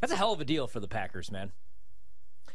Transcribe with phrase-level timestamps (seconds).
[0.00, 1.50] That's a hell of a deal for the Packers, man.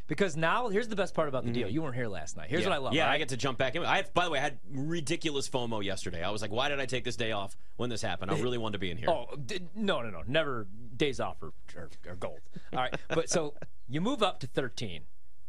[0.06, 1.66] Because now, here's the best part about the deal.
[1.68, 2.50] You weren't here last night.
[2.50, 2.70] Here's Mm-hmm.
[2.70, 2.76] yeah.
[2.78, 2.94] what I love.
[2.94, 3.14] Yeah, right?
[3.14, 3.82] I get to jump back in.
[3.84, 6.22] I have, by the way, I had ridiculous FOMO yesterday.
[6.22, 8.30] I was like, why did I take this day off when this happened?
[8.30, 9.08] I really wanted to be in here.
[9.10, 10.22] Oh d- no, no, no!
[10.26, 12.40] Never days off or, or, or gold.
[12.72, 13.54] All right, but so
[13.88, 15.02] you move up to 13.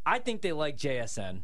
[0.05, 1.41] I think they like JSN,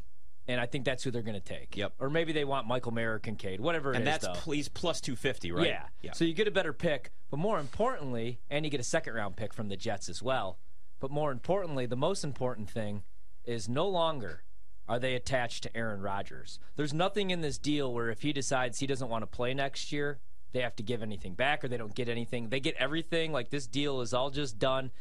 [0.47, 1.77] and I think that's who they're going to take.
[1.77, 1.93] Yep.
[1.99, 4.33] Or maybe they want Michael Mayer or Kincaid, whatever it and is, that's though.
[4.33, 5.67] please plus 250, right?
[5.67, 5.83] Yeah.
[6.01, 6.13] Yeah.
[6.13, 9.35] So you get a better pick, but more importantly, and you get a second round
[9.35, 10.57] pick from the Jets as well.
[10.99, 13.03] But more importantly, the most important thing
[13.45, 14.43] is no longer
[14.87, 16.59] are they attached to Aaron Rodgers.
[16.75, 19.91] There's nothing in this deal where if he decides he doesn't want to play next
[19.91, 20.19] year,
[20.51, 22.49] they have to give anything back or they don't get anything.
[22.49, 23.31] They get everything.
[23.31, 24.91] Like this deal is all just done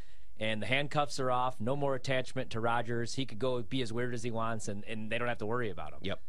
[0.41, 1.61] and the handcuffs are off.
[1.61, 3.15] No more attachment to Rodgers.
[3.15, 5.47] He could go be as weird as he wants and, and they don't have to
[5.47, 6.21] worry about him Yep.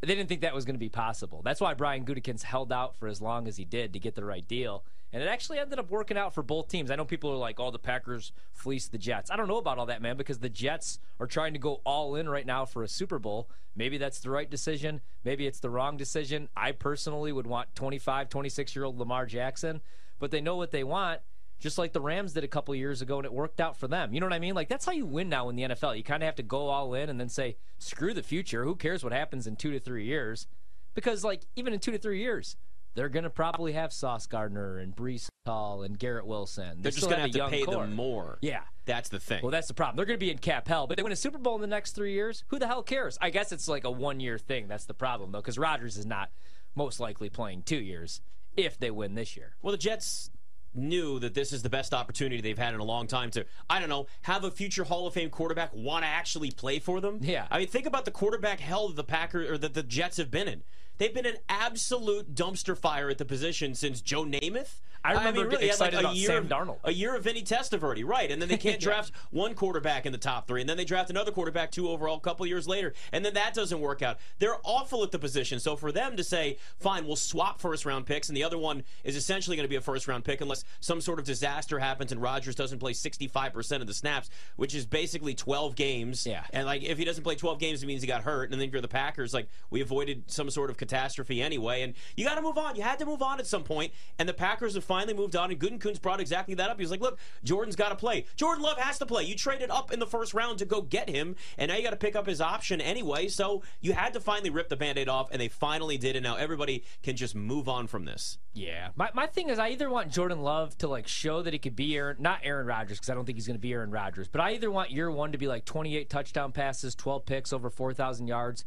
[0.00, 1.42] they didn't think that was going to be possible.
[1.44, 4.24] That's why Brian Gutekunst held out for as long as he did to get the
[4.24, 4.82] right deal.
[5.12, 6.88] And it actually ended up working out for both teams.
[6.90, 9.28] I know people are like, oh, the Packers fleeced the Jets.
[9.30, 12.14] I don't know about all that, man, because the Jets are trying to go all
[12.14, 13.50] in right now for a Super Bowl.
[13.74, 15.00] Maybe that's the right decision.
[15.24, 16.48] Maybe it's the wrong decision.
[16.56, 19.80] I personally would want 25, 26 year old Lamar Jackson,
[20.20, 21.20] but they know what they want
[21.60, 24.12] just like the Rams did a couple years ago, and it worked out for them.
[24.12, 24.54] You know what I mean?
[24.54, 25.96] Like that's how you win now in the NFL.
[25.96, 28.64] You kind of have to go all in and then say, "Screw the future.
[28.64, 30.46] Who cares what happens in two to three years?"
[30.94, 32.56] Because like even in two to three years,
[32.94, 36.78] they're gonna probably have Sauce Gardner and Breece Hall and Garrett Wilson.
[36.78, 37.84] They They're just going to have to pay core.
[37.84, 38.38] them more.
[38.40, 38.62] Yeah.
[38.84, 39.40] That's the thing.
[39.42, 39.96] Well, that's the problem.
[39.96, 41.66] They're going to be in cap hell, but they win a Super Bowl in the
[41.66, 42.44] next three years.
[42.48, 43.16] Who the hell cares?
[43.20, 44.66] I guess it's like a one year thing.
[44.68, 46.30] That's the problem, though, because Rodgers is not
[46.74, 48.20] most likely playing two years
[48.56, 49.54] if they win this year.
[49.62, 50.30] Well, the Jets
[50.74, 53.80] knew that this is the best opportunity they've had in a long time to, I
[53.80, 57.18] don't know, have a future Hall of Fame quarterback want to actually play for them.
[57.22, 57.46] Yeah.
[57.50, 60.30] I mean, think about the quarterback hell that the Packers or that the Jets have
[60.30, 60.62] been in.
[60.98, 64.80] They've been an absolute dumpster fire at the position since Joe Namath.
[65.04, 66.78] I remember really, had excited like a about year Sam of, Darnold.
[66.84, 68.30] A year of Vinny Testaverde, right?
[68.30, 71.10] And then they can't draft one quarterback in the top three, and then they draft
[71.10, 74.18] another quarterback two overall a couple years later, and then that doesn't work out.
[74.38, 75.58] They're awful at the position.
[75.60, 78.84] So for them to say, "Fine, we'll swap first round picks," and the other one
[79.04, 82.12] is essentially going to be a first round pick unless some sort of disaster happens
[82.12, 86.26] and Rodgers doesn't play 65 percent of the snaps, which is basically 12 games.
[86.26, 86.44] Yeah.
[86.52, 88.50] And like if he doesn't play 12 games, it means he got hurt.
[88.50, 91.94] And then if you're the Packers, like we avoided some sort of catastrophe anyway, and
[92.16, 92.76] you got to move on.
[92.76, 95.52] You had to move on at some point, and the Packers have finally moved on.
[95.52, 96.76] And Gutekunst brought exactly that up.
[96.76, 98.26] He was like, "Look, Jordan's got to play.
[98.34, 99.22] Jordan Love has to play.
[99.22, 101.90] You traded up in the first round to go get him, and now you got
[101.90, 103.28] to pick up his option anyway.
[103.28, 106.16] So you had to finally rip the Band-Aid off, and they finally did.
[106.16, 108.38] And now everybody can just move on from this.
[108.52, 108.88] Yeah.
[108.96, 111.76] My, my thing is, I either want Jordan Love to like show that he could
[111.76, 114.26] be Aaron, not Aaron Rodgers, because I don't think he's going to be Aaron Rodgers,
[114.26, 117.70] but I either want year one to be like 28 touchdown passes, 12 picks, over
[117.70, 118.64] 4,000 yards,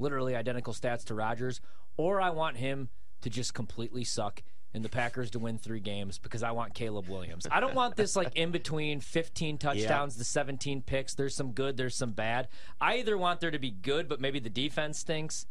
[0.00, 1.60] literally identical stats to Rodgers,
[1.96, 2.88] or I want him
[3.20, 4.42] to just completely suck
[4.72, 7.46] and the Packers to win three games because I want Caleb Williams.
[7.50, 11.14] I don't want this like in between 15 touchdowns to 17 picks.
[11.14, 12.48] There's some good, there's some bad.
[12.80, 15.46] I either want there to be good, but maybe the defense stinks.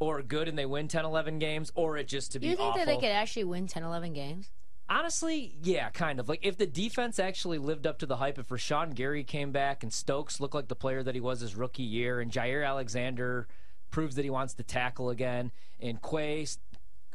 [0.00, 2.70] Or good and they win 10, 11 games, or it just to be You think
[2.70, 2.78] awful.
[2.80, 4.50] that they could actually win 10, 11 games?
[4.88, 6.28] Honestly, yeah, kind of.
[6.28, 9.84] Like if the defense actually lived up to the hype, if Rashan Gary came back
[9.84, 13.46] and Stokes looked like the player that he was his rookie year, and Jaire Alexander
[13.92, 16.46] proves that he wants to tackle again, and Quay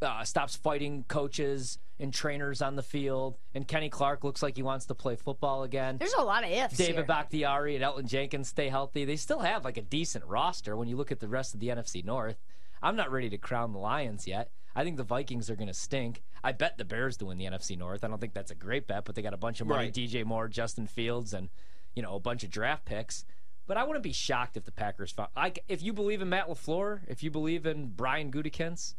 [0.01, 4.61] uh, stops fighting coaches and trainers on the field, and Kenny Clark looks like he
[4.61, 5.97] wants to play football again.
[5.97, 6.77] There's a lot of ifs.
[6.77, 7.03] David here.
[7.05, 9.03] Bakhtiari and Elgton Jenkins stay healthy.
[9.05, 11.69] They still have like a decent roster when you look at the rest of the
[11.69, 12.37] NFC North.
[12.83, 14.51] I'm not ready to crown the Lions yet.
[14.75, 16.21] I think the Vikings are going to stink.
[16.43, 18.03] I bet the Bears to win the NFC North.
[18.03, 19.93] I don't think that's a great bet, but they got a bunch of money, Right.
[19.93, 21.49] DJ Moore, Justin Fields, and
[21.95, 23.25] you know a bunch of draft picks.
[23.65, 25.29] But I wouldn't be shocked if the Packers found.
[25.35, 28.93] Like, if you believe in Matt LaFleur, if you believe in Brian Gutekunst,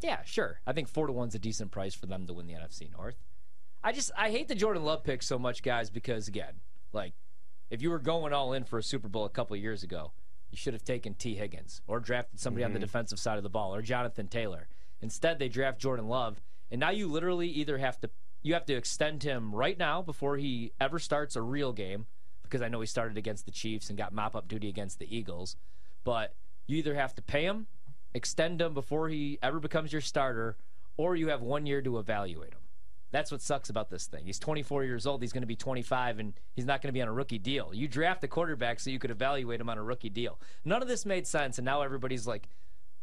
[0.00, 0.60] yeah, sure.
[0.66, 3.16] I think four to one's a decent price for them to win the NFC North.
[3.82, 6.54] I just I hate the Jordan Love pick so much, guys, because again,
[6.92, 7.14] like
[7.70, 10.12] if you were going all in for a Super Bowl a couple of years ago,
[10.50, 12.84] you should have taken Tee Higgins or drafted somebody on the mm-hmm.
[12.84, 14.68] defensive side of the ball or Jonathan Taylor.
[15.00, 16.40] Instead, they draft Jordan Love,
[16.70, 18.10] and now you literally either have to
[18.42, 22.06] you have to extend him right now before he ever starts a real game,
[22.42, 25.16] because I know he started against the Chiefs and got mop up duty against the
[25.16, 25.56] Eagles,
[26.04, 26.34] but
[26.66, 27.66] you either have to pay him,
[28.14, 30.56] extend him before he ever becomes your starter,
[30.96, 32.60] or you have one year to evaluate him.
[33.12, 34.24] That's what sucks about this thing.
[34.26, 35.22] He's 24 years old.
[35.22, 37.70] He's going to be 25, and he's not going to be on a rookie deal.
[37.72, 40.40] You draft a quarterback so you could evaluate him on a rookie deal.
[40.64, 42.48] None of this made sense, and now everybody's like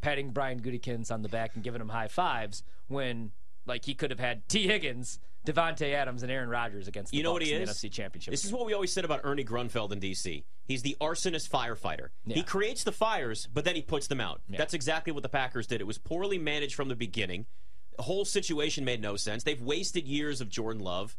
[0.01, 3.31] patting Brian Gutekunst on the back and giving him high fives when
[3.65, 7.23] like he could have had Tee Higgins, Davante Adams, and Aaron Rodgers against the You
[7.23, 7.69] know what he is?
[7.69, 8.31] NFC Championship.
[8.31, 10.45] This is what we always said about Ernie Grunfeld in D.C.
[10.65, 12.09] He's the arsonist firefighter.
[12.25, 14.41] He creates the fires, but then he puts them out.
[14.49, 14.57] Yeah.
[14.57, 15.81] That's exactly what the Packers did.
[15.81, 17.45] It was poorly managed from the beginning.
[17.97, 19.43] The whole situation made no sense.
[19.43, 21.15] They've wasted years of Jordan Love,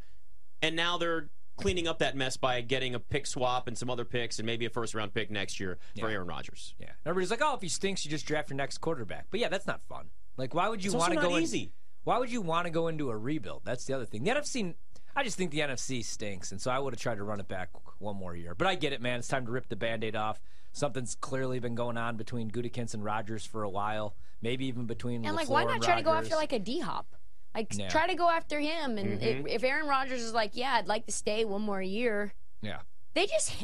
[0.62, 4.04] and now they're cleaning up that mess by getting a pick swap and some other
[4.04, 6.14] picks and maybe a first round pick next year for Yeah.
[6.16, 6.74] Aaron Rodgers.
[6.80, 6.88] Yeah.
[7.06, 9.26] Everybody's like, oh, if he stinks, you just draft your next quarterback.
[9.30, 10.06] But yeah, that's not fun.
[10.36, 11.70] Like, why would you want to go in- easy.
[12.04, 13.62] Why would you want to go into a rebuild?
[13.64, 14.24] That's the other thing.
[14.24, 14.74] The NFC,
[15.16, 17.48] I just think the NFC stinks, and so I would have tried to run it
[17.48, 18.54] back one more year.
[18.54, 19.18] But I get it, man.
[19.20, 20.40] It's time to rip the Band-Aid off.
[20.72, 24.14] Something's clearly been going on between Gutekunst and Rodgers for a while.
[24.42, 26.58] Maybe even between And like, LaFleur why not and try to go after like a
[26.58, 27.06] D Hop?
[27.54, 27.88] Like, Yeah.
[27.88, 28.98] try to go after him.
[28.98, 29.46] And Mm-hmm.
[29.46, 32.80] if, if Aaron Rodgers is like, yeah, I'd like to stay one more year, Yeah.
[33.14, 33.54] they just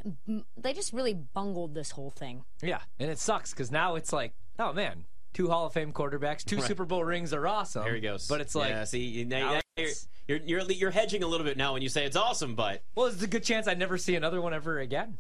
[0.57, 2.45] they just really bungled this whole thing.
[2.63, 6.45] Yeah, and it sucks because now it's like, oh man, two Hall of Fame quarterbacks,
[6.45, 7.85] two Super Bowl rings are awesome.
[7.85, 8.27] There he goes.
[8.29, 9.89] But it's like, yeah, see, you- now, now now you're,
[10.29, 13.07] you're, you're you're hedging a little bit now when you say it's awesome, but well,
[13.07, 15.19] it's a good chance I never see another one ever again.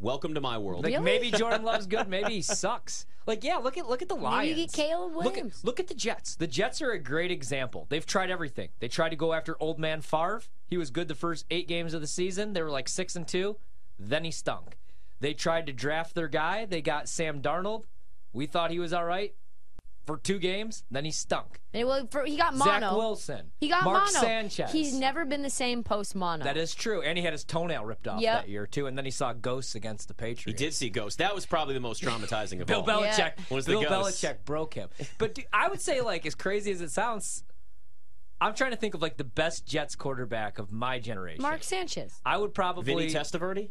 [0.00, 0.84] welcome to my world.
[0.84, 1.04] Like Really?
[1.04, 3.06] maybe Jordan Love's good, maybe he sucks.
[3.26, 4.48] Like yeah, look at look at the Lions.
[4.48, 6.36] Maybe you get Caleb Look at look at the Jets.
[6.36, 7.86] The Jets are a great example.
[7.88, 8.68] They've tried everything.
[8.78, 10.42] They tried to go after old man Favre.
[10.68, 12.52] He was good the first eight games of the season.
[12.52, 13.56] They were like six and two.
[13.98, 14.76] Then he stunk.
[15.18, 16.66] They tried to draft their guy.
[16.66, 17.84] They got Sam Darnold.
[18.32, 19.34] We thought he was all right
[20.06, 20.84] for two games.
[20.90, 21.60] Then he stunk.
[21.74, 22.70] And well, for, he got mono.
[22.80, 23.50] Zach Wilson.
[23.58, 24.20] He got Mark mono.
[24.20, 24.70] Sanchez.
[24.70, 26.44] He's never been the same post mono.
[26.44, 27.02] That is true.
[27.02, 28.42] And he had his toenail ripped off Yep.
[28.42, 28.86] that year too.
[28.86, 30.44] And then he saw ghosts against the Patriots.
[30.44, 31.16] He did see ghosts.
[31.16, 32.86] That was probably the most traumatizing of Bill all.
[32.86, 33.18] Belichick.
[33.18, 33.32] Yeah.
[33.50, 33.88] Was the ghost.
[33.88, 34.22] Bill ghost.
[34.22, 34.88] Belichick broke him.
[35.18, 37.42] But dude, I would say, like, as crazy as it sounds,
[38.40, 41.42] I'm trying to think of like the best Jets quarterback of my generation.
[41.42, 42.20] Mark Sanchez.
[42.24, 42.84] I would probably.
[42.84, 43.70] Vinny Testaverde.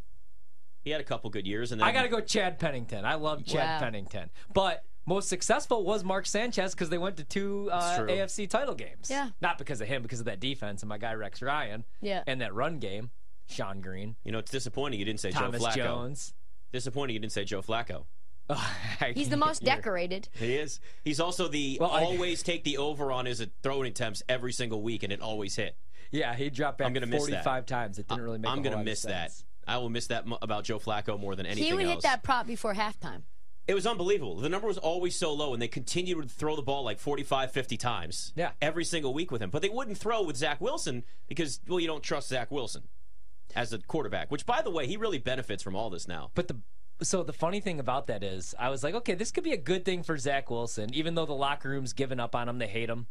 [0.86, 3.04] He had a couple good years, and then I got to go Chad Pennington.
[3.04, 3.80] I love Chad Wow.
[3.80, 4.84] Pennington, but.
[5.08, 8.08] Most successful was Mark Sanchez because they went to two uh, true.
[8.08, 9.08] AFC title games.
[9.08, 9.30] Yeah.
[9.40, 11.84] Not because of him, because of that defense and my guy Rex Ryan.
[12.02, 12.24] Yeah.
[12.26, 13.12] And that run game,
[13.48, 15.76] Shonn Greene, You know, it's disappointing you didn't say Thomas Joe Flacco.
[15.76, 16.34] Jones.
[16.74, 18.06] Disappointing you didn't say Joe Flacco.
[19.14, 20.28] He's the most You're- decorated.
[20.34, 20.80] He is.
[21.04, 24.82] He's also the Well, I- always take the over on his throwing attempts every single
[24.82, 25.78] week, and it always hit.
[26.12, 27.44] Yeah, he dropped back I'm gonna miss that.
[27.44, 28.00] 45 times.
[28.00, 28.50] It didn't really make.
[28.52, 29.32] I'm a gonna lot of miss that.
[29.34, 29.46] sense.
[29.68, 31.94] I will miss that mo- about Joe Flacco more than anything He would else.
[31.96, 33.24] hit that prop before halftime.
[33.68, 34.36] It was unbelievable.
[34.36, 37.52] The number was always so low, and they continued to throw the ball like 45,
[37.52, 38.52] 50 times Yeah.
[38.62, 39.50] every single week with him.
[39.50, 42.84] But they wouldn't throw with Zach Wilson because, well, you don't trust Zach Wilson
[43.56, 46.30] as a quarterback, which, by the way, he really benefits from all this now.
[46.36, 46.60] But the
[47.02, 49.58] so the funny thing about that is, I was like, okay, this could be a
[49.58, 52.68] good thing for Zach Wilson, even though the locker room's given up on him, they
[52.68, 53.08] hate him.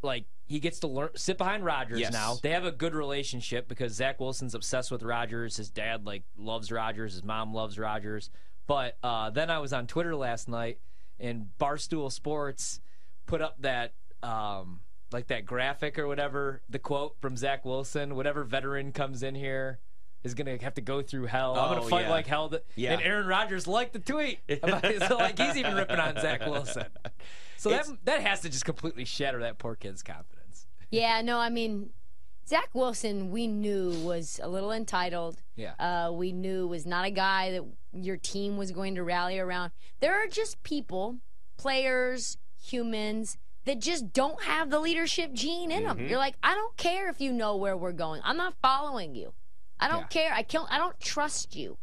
[0.00, 2.12] Like he gets to learn sit behind Rodgers Yes.
[2.12, 2.36] now.
[2.42, 5.56] They have a good relationship because Zach Wilson's obsessed with Rodgers.
[5.58, 7.12] His dad like loves Rodgers.
[7.12, 8.30] His mom loves Rodgers.
[8.66, 10.78] But uh, then I was on Twitter last night,
[11.20, 12.80] and Barstool Sports
[13.26, 13.92] put up that
[14.22, 14.80] um,
[15.12, 18.14] like that graphic or whatever, the quote from Zach Wilson.
[18.16, 19.78] Whatever veteran comes in here
[20.24, 21.54] is gonna have to go through hell.
[21.56, 22.10] I'm Oh, gonna fight yeah.
[22.10, 22.48] like hell.
[22.50, 22.92] To, Yeah.
[22.94, 24.40] And Aaron Rodgers liked the tweet.
[24.62, 24.84] About.
[25.08, 26.86] So like he's even ripping on Zach Wilson.
[27.60, 30.37] So that that has to just completely shatter that poor kid's confidence.
[30.90, 31.90] Yeah, no, I mean,
[32.46, 35.42] Zach Wilson, we knew was a little entitled.
[35.54, 35.72] Yeah.
[35.78, 39.72] Uh, we knew was not a guy that your team was going to rally around.
[40.00, 41.16] There are just people,
[41.58, 45.98] players, humans that just don't have the leadership gene in them.
[46.08, 48.22] You're like, I don't care if you know where we're going.
[48.24, 49.34] I'm not following you.
[49.78, 50.06] I don't Yeah.
[50.06, 50.32] care.
[50.32, 50.66] I can't.
[50.70, 51.76] I don't trust you.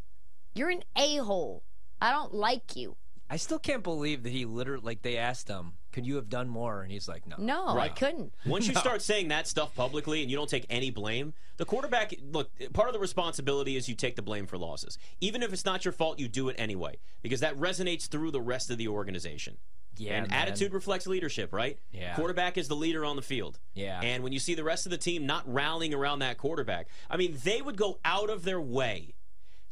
[0.56, 1.64] You're an a hole.
[2.02, 2.96] I don't like you.
[3.30, 6.48] I still can't believe that he literally like they asked him, "Could you have done
[6.50, 8.34] more?" And he's like, "No." No, I couldn't.
[8.46, 12.14] Once you start saying that stuff publicly and you don't take any blame, the quarterback,
[12.32, 14.98] look, part of the responsibility is you take the blame for losses.
[15.22, 18.42] Even if it's not your fault, you do it anyway because that resonates through the
[18.42, 19.58] rest of the organization.
[19.98, 20.38] Yeah, and man.
[20.48, 21.80] attitude reflects leadership, right?
[21.94, 22.16] Yeah.
[22.16, 23.60] Quarterback is the leader on the field.
[23.74, 24.02] Yeah.
[24.02, 27.16] And when you see the rest of the team not rallying around that quarterback, I
[27.16, 29.14] mean, they would go out of their way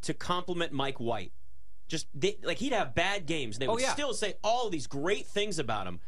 [0.03, 1.33] to compliment Mike White.
[1.89, 3.91] Just they, like he'd have bad games, and they Oh, would yeah.
[3.93, 5.99] still say all these great things about him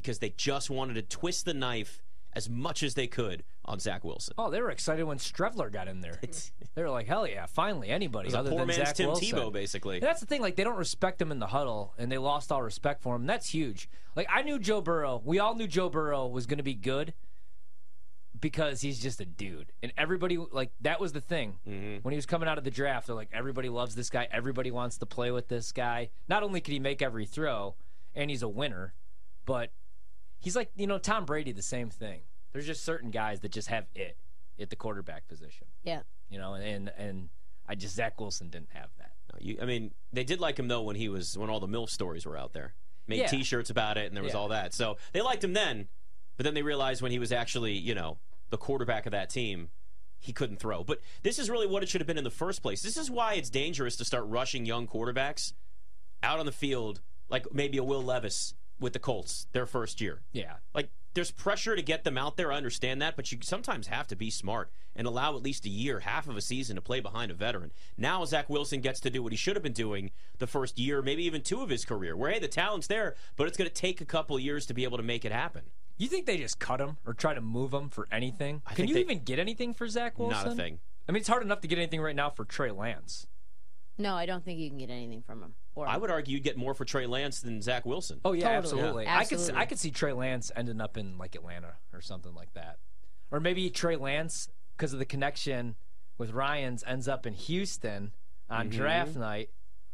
[0.00, 2.02] because they just wanted to twist the knife
[2.32, 4.34] as much as they could on Zach Wilson.
[4.38, 6.18] Oh, they were excited when Streveler got in there.
[6.74, 9.08] they were like, "Hell yeah, finally anybody It was a other poor than Zach Tim
[9.08, 9.96] Wilson." Tebow, basically.
[9.96, 10.40] And that's the thing.
[10.40, 13.26] Like they don't respect him in the huddle, and they lost all respect for him.
[13.26, 13.88] That's huge.
[14.16, 15.20] Like I knew Joe Burrow.
[15.24, 17.14] We all knew Joe Burrow was going to be good
[18.40, 21.96] because he's just a dude, and everybody like that was the thing Mm-hmm.
[22.02, 23.06] when he was coming out of the draft.
[23.08, 24.28] They're like, everybody loves this guy.
[24.32, 26.10] Everybody wants to play with this guy.
[26.28, 27.74] Not only could he make every throw,
[28.14, 28.94] and he's a winner,
[29.44, 29.72] but
[30.40, 31.52] he's like you know Tom Brady.
[31.52, 32.20] The same thing.
[32.52, 34.16] There's just certain guys that just have it
[34.58, 35.68] at the quarterback position.
[35.84, 36.00] Yeah.
[36.28, 37.28] You know, and and
[37.68, 39.12] I just Zach Wilson didn't have that.
[39.32, 41.68] No, you, I mean, they did like him though when he was when all the
[41.68, 42.74] MILF stories were out there.
[43.06, 43.26] Made Yeah.
[43.28, 44.38] T-shirts about it, and there was Yeah.
[44.38, 44.74] all that.
[44.74, 45.88] So they liked him then,
[46.36, 48.18] but then they realized when he was actually, you know,
[48.50, 49.70] the quarterback of that team,
[50.18, 50.84] he couldn't throw.
[50.84, 52.82] But this is really what it should have been in the first place.
[52.82, 55.54] This is why it's dangerous to start rushing young quarterbacks
[56.22, 60.22] out on the field, like maybe a Will Levis with the Colts their first year.
[60.32, 60.54] Yeah.
[60.74, 62.52] Like there's pressure to get them out there.
[62.52, 65.68] I understand that, but you sometimes have to be smart and allow at least a
[65.68, 67.72] year, half of a season to play behind a veteran.
[67.96, 71.02] Now Zach Wilson gets to do what he should have been doing the first year,
[71.02, 73.74] maybe even two of his career, where hey, the talent's there, but it's going to
[73.74, 75.62] take a couple years to be able to make it happen.
[75.98, 78.62] You think they just cut him or try to move him for anything?
[78.66, 80.44] I Can you they- even get anything for Zach Wilson?
[80.44, 80.78] Not a thing.
[81.08, 83.26] I mean, it's hard enough to get anything right now for Trey Lance.
[84.00, 85.54] No, I don't think you can get anything from him.
[85.74, 88.20] Or I would argue you'd get more for Trey Lance than Zach Wilson.
[88.24, 88.56] Oh yeah, Totally.
[88.58, 89.04] absolutely.
[89.04, 89.16] Yeah.
[89.18, 89.60] I could Absolutely.
[89.62, 92.78] I could see Trey Lance ending up in like Atlanta or something like that,
[93.30, 95.76] or maybe Trey Lance because of the connection
[96.18, 98.12] with Ryans ends up in Houston
[98.48, 98.76] on Mm-hmm.
[98.78, 99.50] draft night,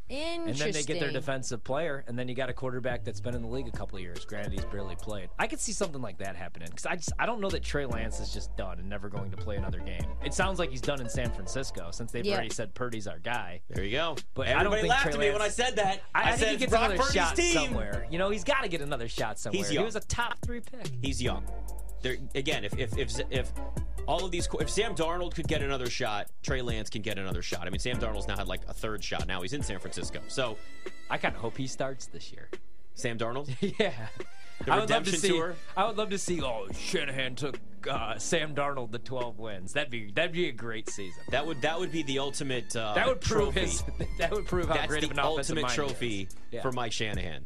[0.08, 3.34] and then they get their defensive player, and then you got a quarterback that's been
[3.34, 4.24] in the league a couple of years.
[4.24, 5.28] Granted, he's barely played.
[5.38, 7.86] I could see something like that happening because I just I don't know that Trey
[7.86, 10.04] Lance is just done and never going to play another game.
[10.24, 12.34] It sounds like he's done in San Francisco since they've Yeah.
[12.34, 13.60] already said Purdy's our guy.
[13.68, 14.16] There you go.
[14.34, 16.02] But I don't Everybody think laughed Trey at me when I said that.
[16.14, 17.52] I, I said think he gets another Purdy's shot team.
[17.52, 18.06] somewhere.
[18.10, 19.58] You know, he's got to get another shot somewhere.
[19.62, 19.82] He's young.
[19.82, 20.90] He was a top three pick.
[21.02, 21.44] He's young.
[22.02, 23.52] There again, if if if if
[24.06, 27.42] all of these, if Sam Darnold could get another shot, Trey Lance can get another
[27.42, 27.66] shot.
[27.66, 29.26] I mean, Sam Darnold's now had like a third shot.
[29.26, 30.20] Now he's in San Francisco.
[30.28, 30.56] So,
[31.10, 32.48] I kind of hope he starts this year.
[32.94, 33.48] Sam Darnold.
[33.78, 33.92] yeah.
[34.64, 35.28] The I would love to redemption see.
[35.28, 35.54] tour?
[35.76, 36.40] I would love to see.
[36.42, 37.58] Oh, Shanahan took
[37.90, 39.74] uh, Sam Darnold the 12 wins.
[39.74, 41.22] That'd be that'd be a great season.
[41.30, 42.74] That would that would be the ultimate.
[42.74, 43.60] Uh, That would prove trophy.
[43.60, 43.84] his.
[44.18, 46.62] That would prove how That's great of an ultimate trophy Yeah.
[46.62, 47.44] for Mike Shanahan.